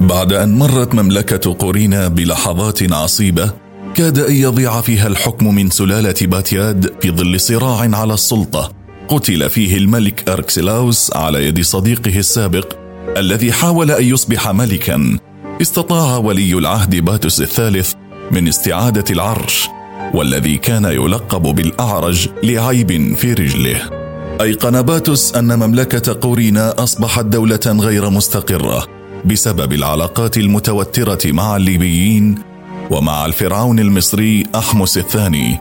بعد 0.00 0.32
أن 0.32 0.58
مرت 0.58 0.94
مملكة 0.94 1.56
قورينا 1.58 2.08
بلحظات 2.08 2.92
عصيبة 2.92 3.50
كاد 3.94 4.18
أن 4.18 4.34
يضيع 4.34 4.80
فيها 4.80 5.06
الحكم 5.06 5.54
من 5.54 5.70
سلالة 5.70 6.14
باتياد 6.22 6.92
في 7.00 7.10
ظل 7.10 7.40
صراع 7.40 7.96
على 7.96 8.14
السلطة. 8.14 8.72
قتل 9.08 9.50
فيه 9.50 9.76
الملك 9.76 10.28
أركسلاوس 10.28 11.16
على 11.16 11.46
يد 11.46 11.60
صديقه 11.60 12.18
السابق 12.18 12.76
الذي 13.16 13.52
حاول 13.52 13.90
أن 13.90 14.04
يصبح 14.04 14.48
ملكا. 14.48 15.18
استطاع 15.62 16.16
ولي 16.16 16.54
العهد 16.54 16.96
باتوس 16.96 17.40
الثالث 17.40 17.92
من 18.30 18.48
استعادة 18.48 19.04
العرش 19.10 19.68
والذي 20.14 20.56
كان 20.56 20.84
يلقب 20.84 21.42
بالأعرج 21.42 22.28
لعيب 22.42 23.16
في 23.16 23.32
رجله. 23.32 23.80
أيقن 24.40 24.82
باتوس 24.82 25.34
أن 25.34 25.58
مملكة 25.58 26.18
قورينا 26.20 26.82
أصبحت 26.82 27.24
دولة 27.24 27.60
غير 27.66 28.10
مستقرة. 28.10 28.97
بسبب 29.24 29.72
العلاقات 29.72 30.36
المتوترة 30.36 31.18
مع 31.26 31.56
الليبيين 31.56 32.34
ومع 32.90 33.26
الفرعون 33.26 33.78
المصري 33.78 34.44
أحمس 34.54 34.98
الثاني 34.98 35.58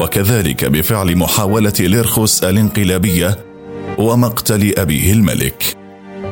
وكذلك 0.00 0.64
بفعل 0.64 1.16
محاولة 1.16 1.72
ليرخوس 1.80 2.44
الانقلابية 2.44 3.38
ومقتل 3.98 4.72
أبيه 4.78 5.12
الملك. 5.12 5.76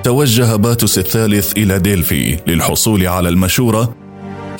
توجه 0.04 0.56
باتوس 0.56 0.98
الثالث 0.98 1.52
إلى 1.52 1.78
ديلفي 1.78 2.38
للحصول 2.46 3.06
على 3.06 3.28
المشورة 3.28 3.94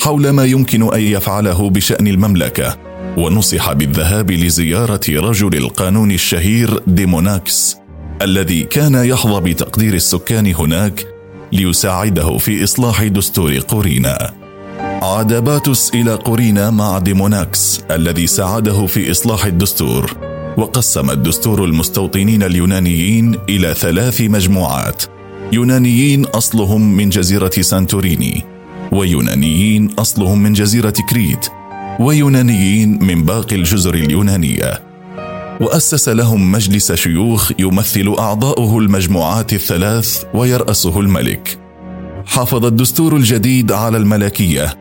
حول 0.01 0.31
ما 0.31 0.45
يمكن 0.45 0.95
أن 0.95 1.01
يفعله 1.01 1.71
بشأن 1.71 2.07
المملكة 2.07 2.77
ونصح 3.17 3.73
بالذهاب 3.73 4.31
لزيارة 4.31 5.01
رجل 5.09 5.55
القانون 5.57 6.11
الشهير 6.11 6.81
ديموناكس 6.87 7.77
الذي 8.23 8.63
كان 8.63 8.95
يحظى 8.95 9.41
بتقدير 9.41 9.95
السكان 9.95 10.55
هناك 10.55 11.14
ليساعده 11.55 12.39
في 12.39 12.65
إصلاح 12.65 13.05
دستور 13.05 13.59
قورينا 13.59 14.31
عاد 14.81 15.45
باتوس 15.45 15.95
إلى 15.95 16.15
قورينا 16.15 16.71
مع 16.71 16.99
ديموناكس 16.99 17.81
الذي 17.91 18.27
ساعده 18.27 18.87
في 18.87 19.11
إصلاح 19.11 19.45
الدستور 19.45 20.17
وقسم 20.57 21.11
الدستور 21.11 21.65
المستوطنين 21.65 22.43
اليونانيين 22.43 23.39
إلى 23.49 23.75
ثلاث 23.75 24.21
مجموعات. 24.21 25.03
يونانيين 25.53 26.25
أصلهم 26.25 26.97
من 26.97 27.09
جزيرة 27.09 27.51
سانتوريني 27.61 28.43
ويونانيين 28.93 29.91
أصلهم 29.99 30.43
من 30.43 30.53
جزيرة 30.53 30.95
كريت 31.11 31.47
ويونانيين 32.01 33.05
من 33.05 33.23
باقي 33.23 33.57
الجزر 33.57 33.95
اليونانية. 33.95 34.94
وأسس 35.61 36.09
لهم 36.09 36.53
مجلس 36.53 36.93
شيوخ 36.93 37.53
يمثل 37.59 38.15
أعضاؤه 38.19 38.79
المجموعات 38.79 39.53
الثلاث 39.53 40.25
ويرأسه 40.35 41.01
الملك. 41.01 41.59
حافظ 42.27 42.65
الدستور 42.65 43.17
الجديد 43.17 43.73
على 43.73 43.97
الملكية 43.97 44.79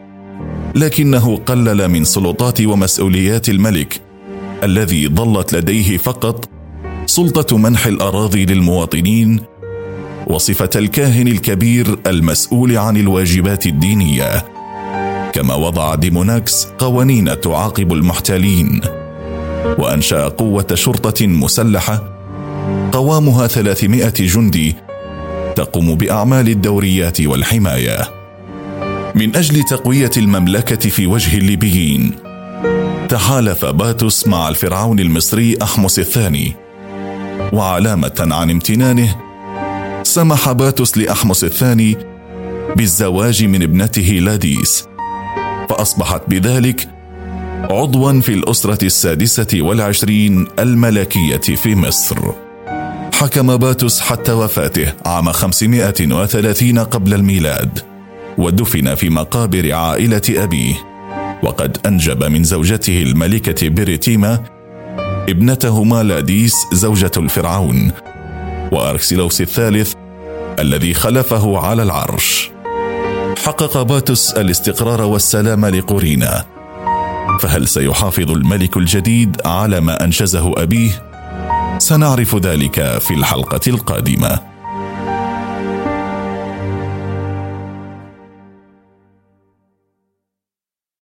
لكنه 0.75 1.37
قلل 1.37 1.87
من 1.87 2.03
سلطات 2.03 2.61
ومسؤوليات 2.61 3.49
الملك 3.49 4.01
الذي 4.63 5.07
ظلت 5.07 5.53
لديه 5.53 5.97
فقط 5.97 6.49
سلطة 7.05 7.57
منح 7.57 7.85
الأراضي 7.85 8.45
للمواطنين 8.45 9.39
وصفة 10.27 10.69
الكاهن 10.75 11.27
الكبير 11.27 11.99
المسؤول 12.07 12.77
عن 12.77 12.97
الواجبات 12.97 13.65
الدينية. 13.65 14.45
كما 15.33 15.55
وضع 15.55 15.95
ديموناكس 15.95 16.65
قوانين 16.65 17.41
تعاقب 17.41 17.93
المحتالين 17.93 18.81
وأنشأ 19.65 20.27
قوة 20.27 20.67
شرطة 20.73 21.27
مسلحة 21.27 22.03
قوامها 22.91 23.47
300 23.47 24.09
جندي 24.09 24.75
تقوم 25.55 25.95
بأعمال 25.95 26.49
الدوريات 26.49 27.21
والحماية. 27.21 27.97
من 29.15 29.35
أجل 29.35 29.63
تقوية 29.63 30.11
المملكة 30.17 30.89
في 30.89 31.07
وجه 31.07 31.37
الليبيين 31.37 32.11
تحالف 33.09 33.65
باتوس 33.65 34.27
مع 34.27 34.49
الفرعون 34.49 34.99
المصري 34.99 35.57
أحمس 35.61 35.99
الثاني. 35.99 36.55
وعلامة 37.53 38.27
عن 38.31 38.49
امتنانه 38.49 39.15
سمح 40.03 40.51
باتوس 40.51 40.97
لأحمس 40.97 41.43
الثاني 41.43 41.97
بالزواج 42.75 43.43
من 43.43 43.63
ابنته 43.63 44.19
لاديس. 44.21 44.87
فأصبحت 45.69 46.21
بذلك 46.27 46.92
عضوا 47.71 48.21
في 48.21 48.33
الأسرة 48.33 48.85
السادسة 48.85 49.47
والعشرين 49.53 50.47
الملكية 50.59 51.37
في 51.37 51.75
مصر. 51.75 52.17
حكم 53.13 53.57
باتوس 53.57 53.99
حتى 53.99 54.31
وفاته 54.31 54.93
عام 55.05 55.31
530 55.31 56.79
قبل 56.79 57.13
الميلاد 57.13 57.79
ودفن 58.37 58.95
في 58.95 59.09
مقابر 59.09 59.73
عائلة 59.73 60.21
أبيه. 60.29 60.75
وقد 61.43 61.77
أنجب 61.85 62.23
من 62.23 62.43
زوجته 62.43 63.01
الملكة 63.01 63.69
بريتيما 63.69 64.39
ابنته 65.29 65.83
مالاديس 65.83 66.55
زوجة 66.73 67.11
الفرعون 67.17 67.91
وأركسيلوس 68.71 69.41
الثالث 69.41 69.93
الذي 70.59 70.93
خلفه 70.93 71.57
على 71.57 71.83
العرش. 71.83 72.51
حقق 73.45 73.81
باتوس 73.81 74.31
الاستقرار 74.33 75.01
والسلام 75.01 75.65
لقورينا 75.65 76.52
فهل 77.39 77.67
سيحافظ 77.67 78.31
الملك 78.31 78.77
الجديد 78.77 79.41
على 79.45 79.79
ما 79.81 80.03
انجزه 80.03 80.53
أبيه؟ 80.57 80.91
سنعرف 81.77 82.35
ذلك 82.35 82.97
في 82.99 83.13
الحلقة 83.13 83.61
القادمة. 83.67 84.52